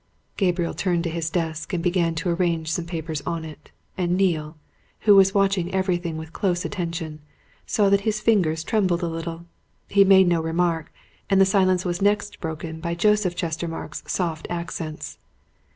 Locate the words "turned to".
0.73-1.11